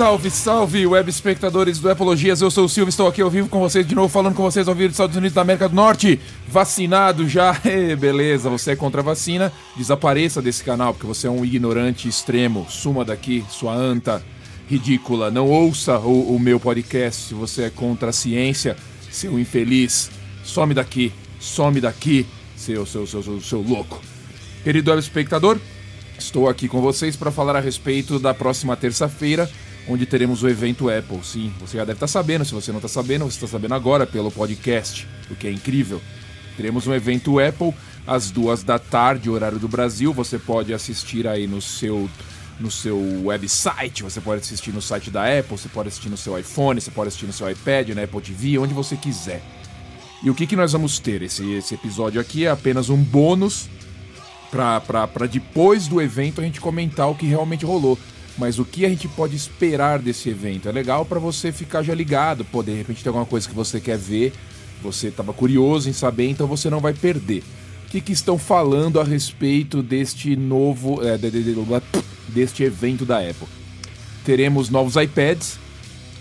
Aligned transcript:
Salve, 0.00 0.30
salve, 0.30 0.86
web 0.86 1.10
espectadores 1.10 1.78
do 1.78 1.90
Apologias. 1.90 2.40
Eu 2.40 2.50
sou 2.50 2.64
o 2.64 2.68
Silvio, 2.70 2.88
estou 2.88 3.06
aqui 3.06 3.20
ao 3.20 3.28
vivo 3.28 3.50
com 3.50 3.60
vocês 3.60 3.86
de 3.86 3.94
novo, 3.94 4.08
falando 4.08 4.34
com 4.34 4.42
vocês 4.42 4.66
ao 4.66 4.74
vivo 4.74 4.88
dos 4.88 4.94
Estados 4.94 5.14
Unidos 5.14 5.34
da 5.34 5.42
América 5.42 5.68
do 5.68 5.74
Norte. 5.74 6.18
Vacinado 6.48 7.28
já, 7.28 7.52
beleza, 8.00 8.48
você 8.48 8.70
é 8.70 8.76
contra 8.76 9.02
a 9.02 9.04
vacina, 9.04 9.52
desapareça 9.76 10.40
desse 10.40 10.64
canal, 10.64 10.94
porque 10.94 11.06
você 11.06 11.26
é 11.26 11.30
um 11.30 11.44
ignorante 11.44 12.08
extremo. 12.08 12.66
Suma 12.70 13.04
daqui, 13.04 13.44
sua 13.50 13.74
anta 13.74 14.24
ridícula. 14.70 15.30
Não 15.30 15.46
ouça 15.46 15.98
o, 15.98 16.34
o 16.34 16.40
meu 16.40 16.58
podcast 16.58 17.28
se 17.28 17.34
você 17.34 17.64
é 17.64 17.70
contra 17.70 18.08
a 18.08 18.12
ciência, 18.12 18.78
seu 19.10 19.38
infeliz. 19.38 20.10
Some 20.42 20.72
daqui, 20.72 21.12
some 21.38 21.78
daqui, 21.78 22.24
seu, 22.56 22.86
seu, 22.86 23.06
seu, 23.06 23.22
seu, 23.22 23.40
seu 23.42 23.60
louco. 23.60 24.00
Querido 24.64 24.92
web 24.92 25.02
espectador, 25.02 25.58
estou 26.18 26.48
aqui 26.48 26.68
com 26.68 26.80
vocês 26.80 27.16
para 27.16 27.30
falar 27.30 27.54
a 27.54 27.60
respeito 27.60 28.18
da 28.18 28.32
próxima 28.32 28.74
terça-feira, 28.78 29.46
onde 29.88 30.06
teremos 30.06 30.42
o 30.42 30.48
evento 30.48 30.88
Apple. 30.88 31.20
Sim, 31.22 31.52
você 31.60 31.76
já 31.76 31.84
deve 31.84 31.96
estar 31.96 32.06
sabendo, 32.06 32.44
se 32.44 32.52
você 32.52 32.70
não 32.70 32.78
está 32.78 32.88
sabendo, 32.88 33.24
você 33.24 33.36
está 33.36 33.46
sabendo 33.46 33.74
agora 33.74 34.06
pelo 34.06 34.30
podcast, 34.30 35.06
o 35.30 35.34
que 35.34 35.46
é 35.46 35.50
incrível. 35.50 36.00
Teremos 36.56 36.86
um 36.86 36.94
evento 36.94 37.38
Apple 37.38 37.72
às 38.06 38.30
duas 38.30 38.62
da 38.62 38.78
tarde, 38.78 39.30
horário 39.30 39.58
do 39.58 39.68
Brasil. 39.68 40.12
Você 40.12 40.38
pode 40.38 40.74
assistir 40.74 41.26
aí 41.26 41.46
no 41.46 41.60
seu 41.60 42.08
no 42.58 42.70
seu 42.70 42.98
website, 43.24 44.02
você 44.02 44.20
pode 44.20 44.42
assistir 44.42 44.70
no 44.70 44.82
site 44.82 45.10
da 45.10 45.22
Apple, 45.22 45.56
você 45.56 45.68
pode 45.68 45.88
assistir 45.88 46.10
no 46.10 46.16
seu 46.18 46.38
iPhone, 46.38 46.78
você 46.78 46.90
pode 46.90 47.08
assistir 47.08 47.24
no 47.24 47.32
seu 47.32 47.50
iPad, 47.50 47.88
na 47.90 48.02
Apple 48.02 48.20
TV, 48.20 48.58
onde 48.58 48.74
você 48.74 48.96
quiser. 48.96 49.42
E 50.22 50.28
o 50.28 50.34
que, 50.34 50.46
que 50.46 50.54
nós 50.54 50.72
vamos 50.72 50.98
ter? 50.98 51.22
Esse, 51.22 51.50
esse 51.52 51.74
episódio 51.74 52.20
aqui 52.20 52.44
é 52.44 52.50
apenas 52.50 52.90
um 52.90 52.98
bônus 52.98 53.66
para 54.50 55.26
depois 55.26 55.88
do 55.88 56.02
evento 56.02 56.40
a 56.40 56.44
gente 56.44 56.60
comentar 56.60 57.08
o 57.08 57.14
que 57.14 57.24
realmente 57.24 57.64
rolou. 57.64 57.98
Mas 58.40 58.58
o 58.58 58.64
que 58.64 58.86
a 58.86 58.88
gente 58.88 59.06
pode 59.06 59.36
esperar 59.36 59.98
desse 59.98 60.30
evento? 60.30 60.66
É 60.66 60.72
legal 60.72 61.04
para 61.04 61.20
você 61.20 61.52
ficar 61.52 61.82
já 61.82 61.94
ligado, 61.94 62.42
pô, 62.42 62.62
de 62.62 62.72
repente 62.72 63.02
tem 63.02 63.10
alguma 63.10 63.26
coisa 63.26 63.46
que 63.46 63.54
você 63.54 63.78
quer 63.78 63.98
ver, 63.98 64.32
você 64.82 65.08
estava 65.08 65.30
curioso 65.34 65.90
em 65.90 65.92
saber, 65.92 66.26
então 66.30 66.46
você 66.46 66.70
não 66.70 66.80
vai 66.80 66.94
perder. 66.94 67.44
O 67.84 67.90
que, 67.90 68.00
que 68.00 68.12
estão 68.12 68.38
falando 68.38 68.98
a 68.98 69.04
respeito 69.04 69.82
deste 69.82 70.36
novo. 70.36 71.06
É, 71.06 71.18
de, 71.18 71.30
de, 71.30 71.42
de, 71.42 71.54
deste 72.28 72.62
evento 72.62 73.04
da 73.04 73.18
Apple? 73.18 73.46
Teremos 74.24 74.70
novos 74.70 74.96
iPads, 74.96 75.58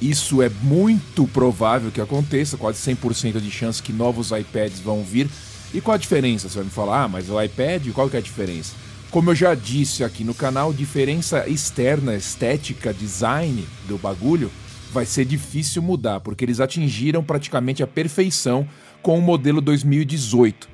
isso 0.02 0.42
é 0.42 0.50
muito 0.62 1.26
provável 1.26 1.90
que 1.90 2.02
aconteça, 2.02 2.58
quase 2.58 2.80
100% 2.80 3.40
de 3.40 3.50
chance 3.50 3.82
que 3.82 3.94
novos 3.94 4.32
iPads 4.32 4.82
vão 4.82 5.04
vir. 5.06 5.30
E 5.74 5.80
qual 5.80 5.96
a 5.96 5.98
diferença? 5.98 6.50
Você 6.50 6.56
vai 6.56 6.66
me 6.66 6.70
falar, 6.70 7.04
ah, 7.04 7.08
mas 7.08 7.30
o 7.30 7.42
iPad, 7.42 7.88
qual 7.94 8.10
que 8.10 8.18
é 8.18 8.20
a 8.20 8.22
diferença? 8.22 8.74
Como 9.12 9.32
eu 9.32 9.36
já 9.36 9.56
disse 9.56 10.04
aqui 10.04 10.24
no 10.24 10.36
canal, 10.36 10.72
diferença 10.72 11.50
externa, 11.50 12.16
estética, 12.16 12.94
design 12.94 13.66
do 13.88 13.98
bagulho 13.98 14.52
vai 14.92 15.04
ser 15.04 15.26
difícil 15.26 15.82
mudar, 15.82 16.20
porque 16.20 16.46
eles 16.46 16.60
atingiram 16.60 17.24
praticamente 17.24 17.82
a 17.82 17.88
perfeição 17.88 18.68
com 19.02 19.18
o 19.18 19.22
modelo 19.22 19.62
2018. 19.62 20.70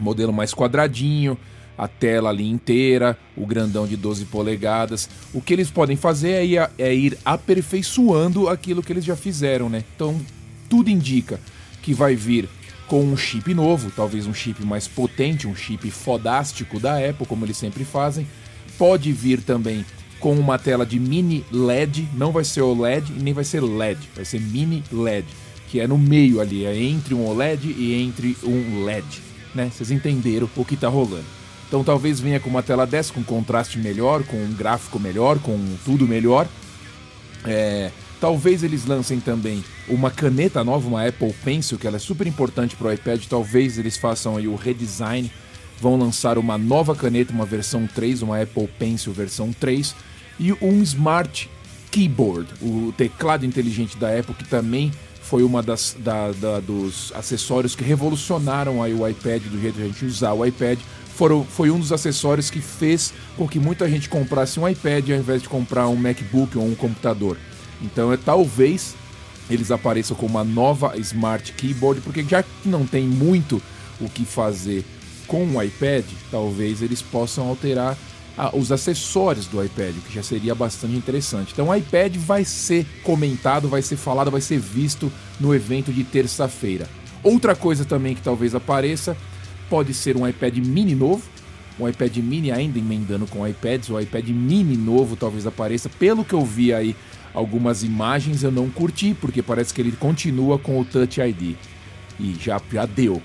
Modelo 0.00 0.32
mais 0.32 0.52
quadradinho, 0.52 1.38
a 1.78 1.86
tela 1.86 2.30
ali 2.30 2.48
inteira, 2.48 3.16
o 3.36 3.46
grandão 3.46 3.86
de 3.86 3.96
12 3.96 4.24
polegadas. 4.24 5.08
O 5.32 5.40
que 5.40 5.52
eles 5.52 5.70
podem 5.70 5.96
fazer 5.96 6.30
é 6.30 6.44
ir, 6.44 6.70
é 6.76 6.92
ir 6.92 7.16
aperfeiçoando 7.24 8.48
aquilo 8.48 8.82
que 8.82 8.92
eles 8.92 9.04
já 9.04 9.14
fizeram, 9.14 9.68
né? 9.68 9.84
Então, 9.94 10.20
tudo 10.68 10.90
indica 10.90 11.38
que 11.82 11.94
vai 11.94 12.16
vir 12.16 12.48
com 12.90 13.04
um 13.04 13.16
chip 13.16 13.54
novo, 13.54 13.88
talvez 13.94 14.26
um 14.26 14.34
chip 14.34 14.66
mais 14.66 14.88
potente, 14.88 15.46
um 15.46 15.54
chip 15.54 15.88
fodástico 15.92 16.80
da 16.80 16.98
Apple, 16.98 17.24
como 17.24 17.44
eles 17.44 17.56
sempre 17.56 17.84
fazem. 17.84 18.26
Pode 18.76 19.12
vir 19.12 19.40
também 19.42 19.86
com 20.18 20.34
uma 20.34 20.58
tela 20.58 20.84
de 20.84 20.98
mini 20.98 21.44
LED, 21.52 22.08
não 22.14 22.32
vai 22.32 22.42
ser 22.42 22.62
OLED 22.62 23.12
e 23.12 23.22
nem 23.22 23.32
vai 23.32 23.44
ser 23.44 23.62
LED, 23.62 24.00
vai 24.12 24.24
ser 24.24 24.40
mini 24.40 24.82
LED, 24.90 25.24
que 25.68 25.78
é 25.78 25.86
no 25.86 25.96
meio 25.96 26.40
ali, 26.40 26.64
é 26.64 26.76
entre 26.76 27.14
um 27.14 27.24
OLED 27.28 27.68
e 27.78 27.94
entre 27.94 28.36
um 28.42 28.84
LED, 28.84 29.06
né? 29.54 29.70
Vocês 29.72 29.92
entenderam 29.92 30.50
o 30.56 30.64
que 30.64 30.76
tá 30.76 30.88
rolando. 30.88 31.24
Então 31.68 31.84
talvez 31.84 32.18
venha 32.18 32.40
com 32.40 32.50
uma 32.50 32.60
tela 32.62 32.88
dessa, 32.88 33.12
com 33.12 33.22
contraste 33.22 33.78
melhor, 33.78 34.24
com 34.24 34.36
um 34.36 34.52
gráfico 34.52 34.98
melhor, 34.98 35.38
com 35.38 35.56
tudo 35.84 36.08
melhor. 36.08 36.48
É, 37.44 37.92
talvez 38.20 38.62
eles 38.62 38.84
lancem 38.84 39.18
também 39.18 39.64
uma 39.88 40.10
caneta 40.10 40.62
nova, 40.62 40.86
uma 40.86 41.06
Apple 41.06 41.32
Pencil, 41.42 41.78
que 41.78 41.86
ela 41.86 41.96
é 41.96 42.00
super 42.00 42.26
importante 42.26 42.76
para 42.76 42.88
o 42.88 42.92
iPad. 42.92 43.24
Talvez 43.24 43.78
eles 43.78 43.96
façam 43.96 44.36
aí 44.36 44.46
o 44.46 44.54
redesign. 44.54 45.30
Vão 45.80 45.96
lançar 45.96 46.36
uma 46.36 46.58
nova 46.58 46.94
caneta, 46.94 47.32
uma 47.32 47.46
versão 47.46 47.86
3, 47.86 48.22
uma 48.22 48.40
Apple 48.40 48.68
Pencil 48.78 49.12
versão 49.12 49.52
3. 49.52 49.94
E 50.38 50.52
um 50.52 50.82
Smart 50.82 51.48
Keyboard, 51.90 52.48
o 52.60 52.92
teclado 52.96 53.46
inteligente 53.46 53.96
da 53.96 54.16
Apple, 54.16 54.34
que 54.34 54.44
também 54.44 54.92
foi 55.22 55.42
uma 55.42 55.62
das 55.62 55.96
da, 55.98 56.32
da, 56.32 56.60
dos 56.60 57.12
acessórios 57.14 57.74
que 57.74 57.84
revolucionaram 57.84 58.82
aí 58.82 58.92
o 58.92 59.06
iPad 59.06 59.42
do 59.44 59.60
jeito 59.60 59.76
que 59.76 59.82
a 59.82 59.86
gente 59.86 60.04
usar 60.04 60.32
o 60.32 60.44
iPad 60.44 60.78
foram, 61.14 61.44
foi 61.44 61.70
um 61.70 61.78
dos 61.78 61.92
acessórios 61.92 62.50
que 62.50 62.60
fez 62.60 63.12
com 63.36 63.46
que 63.46 63.58
muita 63.58 63.88
gente 63.88 64.08
comprasse 64.08 64.58
um 64.58 64.68
iPad 64.68 65.10
ao 65.10 65.16
invés 65.16 65.42
de 65.42 65.48
comprar 65.48 65.86
um 65.88 65.96
MacBook 65.96 66.56
ou 66.56 66.66
um 66.66 66.74
computador. 66.74 67.36
Então 67.82 68.12
é 68.12 68.16
talvez 68.16 68.94
eles 69.48 69.70
apareçam 69.70 70.16
com 70.16 70.26
uma 70.26 70.44
nova 70.44 70.96
Smart 70.98 71.52
Keyboard, 71.52 72.00
porque 72.02 72.22
já 72.22 72.42
que 72.42 72.68
não 72.68 72.86
tem 72.86 73.06
muito 73.06 73.60
o 74.00 74.08
que 74.08 74.24
fazer 74.24 74.84
com 75.26 75.44
o 75.44 75.62
iPad, 75.62 76.04
talvez 76.30 76.82
eles 76.82 77.02
possam 77.02 77.48
alterar 77.48 77.96
os 78.54 78.72
acessórios 78.72 79.46
do 79.46 79.62
iPad, 79.62 79.94
que 80.06 80.14
já 80.14 80.22
seria 80.22 80.54
bastante 80.54 80.94
interessante. 80.94 81.52
Então 81.52 81.68
o 81.68 81.74
iPad 81.74 82.16
vai 82.16 82.44
ser 82.44 82.86
comentado, 83.02 83.68
vai 83.68 83.82
ser 83.82 83.96
falado, 83.96 84.30
vai 84.30 84.40
ser 84.40 84.58
visto 84.58 85.12
no 85.38 85.54
evento 85.54 85.92
de 85.92 86.04
terça-feira. 86.04 86.88
Outra 87.22 87.54
coisa 87.54 87.84
também 87.84 88.14
que 88.14 88.22
talvez 88.22 88.54
apareça 88.54 89.16
Pode 89.70 89.94
ser 89.94 90.16
um 90.16 90.26
iPad 90.26 90.58
mini 90.58 90.96
novo, 90.96 91.22
um 91.80 91.88
iPad 91.88 92.16
mini 92.18 92.50
ainda 92.50 92.78
emendando 92.78 93.26
com 93.26 93.46
iPads, 93.46 93.88
o 93.90 93.98
iPad 93.98 94.28
mini 94.28 94.76
novo 94.76 95.16
talvez 95.16 95.46
apareça. 95.46 95.88
Pelo 95.88 96.24
que 96.24 96.34
eu 96.34 96.44
vi 96.44 96.72
aí 96.72 96.94
algumas 97.32 97.82
imagens, 97.82 98.42
eu 98.42 98.50
não 98.50 98.68
curti, 98.68 99.14
porque 99.20 99.42
parece 99.42 99.72
que 99.72 99.80
ele 99.80 99.92
continua 99.92 100.58
com 100.58 100.78
o 100.78 100.84
Touch 100.84 101.20
ID. 101.20 101.56
E 102.18 102.36
já, 102.40 102.60
já 102.72 102.84
deu. 102.86 103.22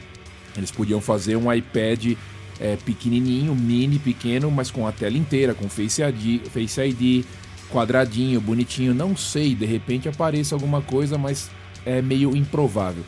Eles 0.55 0.71
podiam 0.71 1.01
fazer 1.01 1.35
um 1.35 1.51
iPad 1.51 2.13
é, 2.59 2.77
pequenininho, 2.77 3.53
mini, 3.53 3.99
pequeno, 3.99 4.49
mas 4.49 4.71
com 4.71 4.87
a 4.87 4.91
tela 4.91 5.17
inteira, 5.17 5.53
com 5.53 5.67
Face 5.67 6.01
ID, 6.01 6.47
Face 6.47 6.81
ID, 6.81 7.25
quadradinho, 7.69 8.39
bonitinho. 8.39 8.93
Não 8.93 9.15
sei, 9.17 9.53
de 9.53 9.65
repente 9.65 10.07
apareça 10.07 10.55
alguma 10.55 10.81
coisa, 10.81 11.17
mas 11.17 11.49
é 11.85 12.01
meio 12.01 12.35
improvável. 12.35 13.03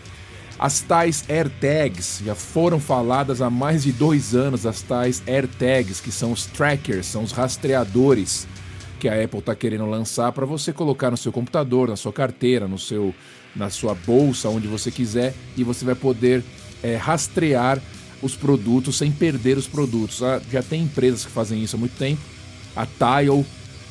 As 0.60 0.82
tais 0.82 1.24
AirTags 1.30 2.22
já 2.26 2.34
foram 2.34 2.80
faladas 2.80 3.42
há 3.44 3.50
mais 3.50 3.84
de 3.84 3.92
dois 3.92 4.34
anos, 4.34 4.66
as 4.66 4.82
tais 4.82 5.22
AirTags, 5.28 6.02
que 6.02 6.12
são 6.12 6.32
os 6.32 6.48
trackers, 6.48 7.06
são 7.06 7.24
os 7.24 7.32
rastreadores 7.32 8.48
que 9.00 9.08
a 9.08 9.24
Apple 9.24 9.38
está 9.38 9.54
querendo 9.54 9.86
lançar 9.86 10.32
para 10.32 10.48
você 10.48 10.74
colocar 10.74 11.12
no 11.12 11.18
seu 11.18 11.32
computador, 11.32 11.90
na 11.90 11.96
sua 11.96 12.12
carteira, 12.12 12.68
no 12.68 12.80
seu, 12.80 13.14
na 13.56 13.70
sua 13.70 13.94
bolsa, 13.94 14.50
onde 14.50 14.68
você 14.68 14.90
quiser, 14.90 15.36
e 15.56 15.64
você 15.64 15.86
vai 15.86 15.94
poder 15.94 16.44
é, 16.82 16.96
rastrear 16.96 17.80
os 18.24 18.36
produtos 18.36 18.98
sem 18.98 19.12
perder 19.12 19.60
os 19.60 19.68
produtos. 19.68 20.24
Ah, 20.24 20.42
já 20.52 20.64
tem 20.64 20.84
empresas 20.84 21.24
que 21.24 21.32
fazem 21.32 21.62
isso 21.64 21.76
há 21.76 21.80
muito 21.80 21.96
tempo. 22.00 22.22
A 22.76 22.88
Tile, 22.88 23.46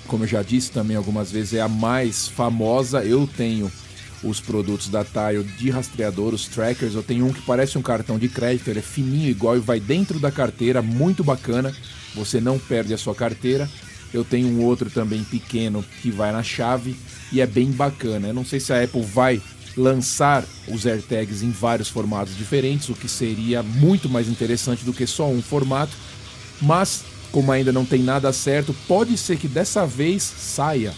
como 0.09 0.25
eu 0.25 0.29
já 0.29 0.43
disse 0.43 0.73
também 0.73 0.97
algumas 0.97 1.31
vezes, 1.31 1.55
é 1.55 1.61
a 1.61 1.69
mais 1.69 2.27
famosa. 2.27 3.05
Eu 3.05 3.29
tenho 3.37 3.71
os 4.23 4.41
produtos 4.41 4.89
da 4.89 5.05
Tile 5.05 5.45
de 5.59 5.71
rastreador, 5.71 6.35
os 6.35 6.47
trackers. 6.47 6.95
Eu 6.95 7.03
tenho 7.03 7.27
um 7.27 7.33
que 7.33 7.43
parece 7.43 7.77
um 7.79 7.83
cartão 7.83 8.19
de 8.19 8.29
crédito, 8.29 8.69
ele 8.69 8.81
é 8.81 8.83
fininho 8.83 9.29
igual 9.29 9.57
e 9.57 9.61
vai 9.61 9.81
dentro 9.81 10.19
da 10.19 10.31
carteira, 10.31 10.83
muito 10.83 11.23
bacana. 11.23 11.75
Você 12.15 12.41
não 12.41 12.59
perde 12.59 12.95
a 12.95 12.99
sua 12.99 13.15
carteira. 13.15 13.69
Eu 14.13 14.25
tenho 14.25 14.49
um 14.49 14.65
outro 14.65 14.89
também 14.89 15.23
pequeno 15.25 15.85
que 16.01 16.11
vai 16.11 16.33
na 16.33 16.43
chave 16.43 16.97
e 17.33 17.41
é 17.41 17.47
bem 17.47 17.71
bacana. 17.71 18.29
Eu 18.29 18.35
não 18.35 18.45
sei 18.45 18.61
se 18.61 18.73
a 18.73 18.83
Apple 18.83 19.03
vai 19.03 19.43
lançar 19.77 20.43
os 20.69 20.87
AirTags 20.87 21.43
em 21.43 21.51
vários 21.51 21.89
formatos 21.89 22.37
diferentes, 22.37 22.89
o 22.89 22.95
que 22.95 23.09
seria 23.09 23.62
muito 23.62 24.09
mais 24.09 24.29
interessante 24.29 24.85
do 24.85 24.93
que 24.93 25.07
só 25.07 25.29
um 25.29 25.43
formato. 25.43 25.93
Mas, 26.62 27.05
como 27.31 27.53
ainda 27.53 27.73
não 27.73 27.85
tem 27.85 28.03
nada 28.03 28.33
certo, 28.33 28.75
pode 28.89 29.19
ser 29.19 29.37
que 29.37 29.49
dessa 29.49 29.87
vez 29.87 30.23
saia 30.23 30.95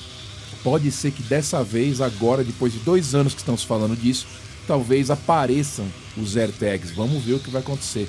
Pode 0.62 0.90
ser 0.90 1.12
que 1.12 1.22
dessa 1.22 1.62
vez, 1.62 2.00
agora, 2.00 2.42
depois 2.42 2.72
de 2.72 2.78
dois 2.80 3.14
anos 3.14 3.34
que 3.34 3.40
estamos 3.40 3.62
falando 3.62 3.96
disso, 3.96 4.26
talvez 4.66 5.10
apareçam 5.10 5.86
os 6.16 6.36
AirTags. 6.36 6.90
Vamos 6.90 7.24
ver 7.24 7.34
o 7.34 7.38
que 7.38 7.50
vai 7.50 7.62
acontecer. 7.62 8.08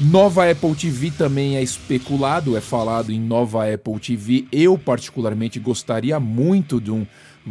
Nova 0.00 0.48
Apple 0.48 0.76
TV 0.76 1.10
também 1.10 1.56
é 1.56 1.62
especulado, 1.62 2.56
é 2.56 2.60
falado 2.60 3.10
em 3.10 3.18
nova 3.18 3.68
Apple 3.72 3.98
TV. 3.98 4.46
Eu, 4.52 4.78
particularmente, 4.78 5.58
gostaria 5.58 6.20
muito 6.20 6.80
de 6.80 6.92
um 6.92 7.04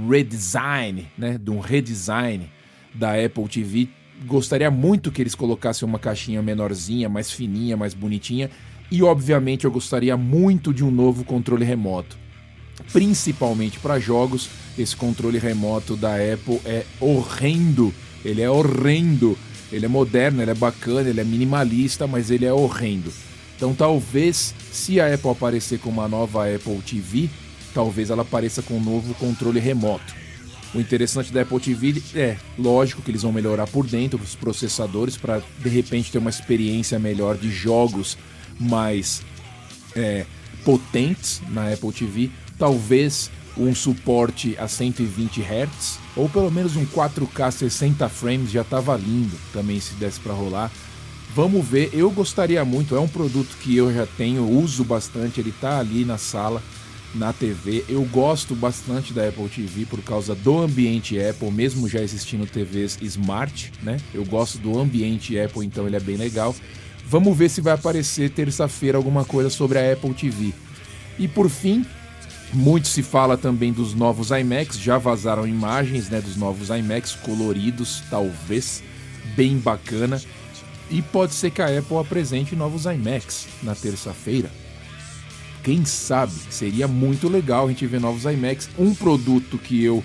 redesign, 0.10 1.08
né? 1.18 1.38
De 1.38 1.52
um 1.52 1.60
redesign 1.60 2.50
da 2.94 3.14
Apple 3.14 3.50
TV. 3.50 3.90
Gostaria 4.26 4.72
muito 4.72 5.12
que 5.12 5.22
eles 5.22 5.36
colocassem 5.36 5.86
uma 5.86 6.00
caixinha 6.00 6.42
menorzinha, 6.42 7.10
mais 7.10 7.32
fininha, 7.32 7.76
mais 7.76 7.94
bonitinha. 7.94 8.50
E, 8.90 9.04
obviamente, 9.04 9.66
eu 9.66 9.72
gostaria 9.72 10.16
muito 10.16 10.74
de 10.74 10.86
um 10.86 10.90
novo 10.90 11.26
controle 11.26 11.66
remoto 11.66 12.18
principalmente 12.92 13.80
para 13.80 14.00
jogos. 14.00 14.50
Esse 14.78 14.96
controle 14.96 15.40
remoto 15.40 15.96
da 15.96 16.16
Apple 16.16 16.62
é 16.66 16.86
horrendo. 17.00 17.94
Ele 18.24 18.42
é 18.42 18.50
horrendo. 18.50 19.38
Ele 19.72 19.86
é 19.86 19.90
moderno, 19.90 20.42
ele 20.42 20.52
é 20.52 20.56
bacana, 20.56 21.10
ele 21.10 21.20
é 21.20 21.24
minimalista, 21.24 22.08
mas 22.08 22.32
ele 22.32 22.46
é 22.46 22.54
horrendo. 22.54 23.12
Então 23.56 23.74
talvez, 23.74 24.54
se 24.72 25.00
a 25.02 25.14
Apple 25.14 25.32
aparecer 25.32 25.80
com 25.80 25.90
uma 25.90 26.08
nova 26.08 26.46
Apple 26.48 26.80
TV, 26.86 27.30
talvez 27.74 28.10
ela 28.10 28.22
apareça 28.22 28.62
com 28.62 28.76
um 28.76 28.84
novo 28.84 29.14
controle 29.16 29.60
remoto. 29.60 30.16
O 30.74 30.80
interessante 30.80 31.32
da 31.32 31.42
Apple 31.42 31.60
TV 31.60 32.02
é, 32.14 32.38
lógico 32.58 33.02
que 33.02 33.10
eles 33.10 33.24
vão 33.24 33.32
melhorar 33.32 33.68
por 33.68 33.86
dentro 33.88 34.20
os 34.22 34.36
processadores 34.36 35.18
para 35.18 35.42
de 35.60 35.70
repente 35.70 36.12
ter 36.12 36.18
uma 36.18 36.30
experiência 36.30 37.00
melhor 37.00 37.38
de 37.38 37.50
jogos 37.50 38.18
mais 38.60 39.22
é, 39.96 40.26
potentes 40.64 41.42
na 41.50 41.72
Apple 41.72 41.92
TV. 41.92 42.30
Talvez 42.58 43.30
um 43.58 43.74
suporte 43.74 44.56
a 44.60 44.68
120 44.68 45.42
Hz 45.42 46.00
ou 46.16 46.30
pelo 46.30 46.52
menos 46.52 46.76
um 46.76 46.86
4K 46.86 47.52
60 47.52 48.08
frames 48.10 48.52
já 48.52 48.62
estava 48.62 48.96
lindo 48.96 49.36
também 49.52 49.80
se 49.80 49.94
desse 49.96 50.20
para 50.20 50.34
rolar. 50.34 50.72
Vamos 51.36 51.68
ver, 51.68 51.92
eu 51.94 52.10
gostaria 52.10 52.64
muito, 52.66 52.96
é 52.96 53.00
um 53.00 53.08
produto 53.08 53.58
que 53.62 53.76
eu 53.76 53.94
já 53.94 54.08
tenho, 54.08 54.50
uso 54.50 54.84
bastante, 54.84 55.40
ele 55.40 55.50
está 55.50 55.78
ali 55.78 56.04
na 56.04 56.18
sala, 56.18 56.64
na 57.14 57.32
TV. 57.32 57.86
Eu 57.88 58.04
gosto 58.06 58.56
bastante 58.56 59.14
da 59.14 59.28
Apple 59.28 59.48
TV 59.48 59.86
por 59.86 60.02
causa 60.02 60.34
do 60.34 60.58
ambiente 60.58 61.20
Apple, 61.22 61.52
mesmo 61.52 61.88
já 61.88 62.02
existindo 62.02 62.48
TVs 62.48 62.98
smart, 63.02 63.72
né? 63.84 63.98
Eu 64.14 64.26
gosto 64.26 64.58
do 64.58 64.80
ambiente 64.80 65.38
Apple, 65.40 65.66
então 65.66 65.86
ele 65.86 65.96
é 65.96 66.00
bem 66.00 66.18
legal. 66.18 66.56
Vamos 67.06 67.38
ver 67.38 67.50
se 67.50 67.62
vai 67.62 67.74
aparecer 67.74 68.32
terça-feira 68.32 68.98
alguma 68.98 69.24
coisa 69.24 69.50
sobre 69.50 69.78
a 69.78 69.94
Apple 69.94 70.14
TV. 70.14 70.54
E 71.20 71.28
por 71.28 71.50
fim, 71.50 71.86
muito 72.54 72.88
se 72.88 73.04
fala 73.04 73.38
também 73.38 73.74
dos 73.74 73.94
novos 73.94 74.32
iMacs, 74.32 74.80
já 74.80 74.98
vazaram 74.98 75.48
imagens 75.48 76.10
né, 76.10 76.22
dos 76.22 76.36
novos 76.36 76.70
iMacs 76.70 77.16
coloridos, 77.16 78.04
talvez, 78.10 78.84
bem 79.36 79.58
bacana. 79.58 80.22
E 80.90 81.02
pode 81.02 81.34
ser 81.34 81.52
que 81.52 81.62
a 81.62 81.78
Apple 81.78 81.98
apresente 81.98 82.56
novos 82.56 82.86
iMacs 82.86 83.48
na 83.62 83.76
terça-feira. 83.76 84.50
Quem 85.62 85.84
sabe? 85.84 86.32
Seria 86.50 86.88
muito 86.88 87.28
legal 87.28 87.66
a 87.66 87.70
gente 87.70 87.86
ver 87.86 88.00
novos 88.00 88.24
iMacs. 88.24 88.70
Um 88.80 88.96
produto 88.96 89.58
que 89.58 89.84
eu 89.84 90.02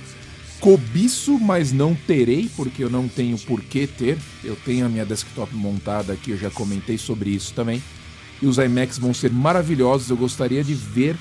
cobiço, 0.58 1.38
mas 1.38 1.72
não 1.72 1.94
terei, 1.94 2.50
porque 2.56 2.82
eu 2.82 2.90
não 2.90 3.06
tenho 3.06 3.38
por 3.38 3.60
que 3.60 3.86
ter. 3.86 4.18
Eu 4.42 4.56
tenho 4.56 4.86
a 4.86 4.88
minha 4.88 5.06
desktop 5.06 5.54
montada 5.54 6.12
aqui, 6.12 6.32
eu 6.32 6.38
já 6.38 6.50
comentei 6.50 6.98
sobre 6.98 7.30
isso 7.30 7.54
também. 7.54 7.80
E 8.40 8.46
os 8.46 8.58
iMacs 8.58 8.98
vão 8.98 9.14
ser 9.14 9.30
maravilhosos, 9.30 10.10
eu 10.10 10.16
gostaria 10.16 10.64
de 10.64 10.74
ver 10.74 11.16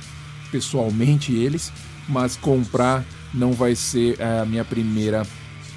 pessoalmente 0.52 1.34
eles, 1.34 1.72
mas 2.08 2.36
comprar 2.36 3.06
não 3.34 3.54
vai 3.54 3.76
ser 3.76 4.22
a 4.22 4.46
minha 4.46 4.66
primeira 4.66 5.26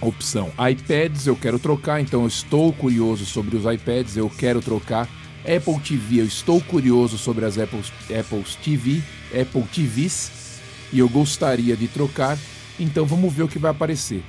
opção. 0.00 0.50
iPads 0.58 1.26
eu 1.26 1.36
quero 1.36 1.58
trocar, 1.58 2.00
então 2.00 2.22
eu 2.22 2.28
estou 2.28 2.72
curioso 2.72 3.24
sobre 3.24 3.56
os 3.56 3.64
iPads, 3.64 4.16
eu 4.16 4.28
quero 4.28 4.60
trocar. 4.60 5.08
Apple 5.40 5.78
TV, 5.80 6.20
eu 6.20 6.24
estou 6.24 6.60
curioso 6.60 7.18
sobre 7.18 7.44
as 7.44 7.58
Apple, 7.58 7.82
Apple 8.18 8.44
TV, 8.62 9.02
Apple 9.38 9.62
TVs, 9.62 10.60
e 10.90 10.98
eu 10.98 11.08
gostaria 11.08 11.76
de 11.76 11.86
trocar, 11.86 12.38
então 12.80 13.04
vamos 13.04 13.32
ver 13.32 13.42
o 13.42 13.48
que 13.48 13.58
vai 13.58 13.70
aparecer. 13.70 14.22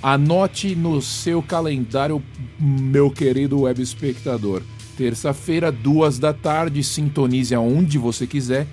Anote 0.00 0.76
no 0.76 1.00
seu 1.02 1.42
calendário, 1.42 2.22
meu 2.60 3.10
querido 3.10 3.62
web 3.62 3.82
espectador. 3.82 4.62
Terça-feira, 4.96 5.72
duas 5.72 6.18
da 6.18 6.32
tarde, 6.32 6.84
sintonize 6.84 7.54
aonde 7.54 7.98
você 7.98 8.26
quiser 8.26 8.66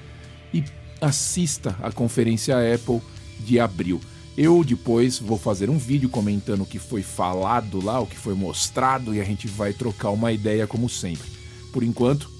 assista 1.01 1.75
a 1.81 1.91
conferência 1.91 2.55
Apple 2.73 3.01
de 3.39 3.59
abril. 3.59 3.99
Eu 4.37 4.63
depois 4.63 5.19
vou 5.19 5.37
fazer 5.37 5.69
um 5.69 5.77
vídeo 5.77 6.07
comentando 6.07 6.61
o 6.61 6.65
que 6.65 6.79
foi 6.79 7.01
falado 7.01 7.83
lá, 7.83 7.99
o 7.99 8.07
que 8.07 8.17
foi 8.17 8.33
mostrado 8.33 9.13
e 9.13 9.19
a 9.19 9.23
gente 9.23 9.47
vai 9.47 9.73
trocar 9.73 10.11
uma 10.11 10.31
ideia 10.31 10.65
como 10.65 10.87
sempre. 10.87 11.29
Por 11.73 11.83
enquanto, 11.83 12.31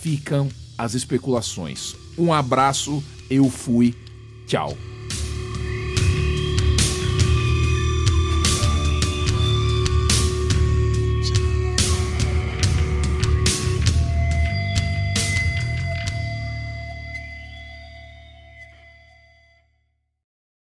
ficam 0.00 0.48
as 0.78 0.94
especulações. 0.94 1.96
Um 2.16 2.32
abraço, 2.32 3.02
eu 3.28 3.50
fui, 3.50 3.94
tchau. 4.46 4.76